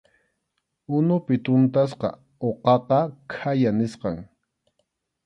[0.95, 2.09] Unupi tuntasqa
[2.47, 2.99] uqaqa
[3.31, 4.17] khaya nisqam.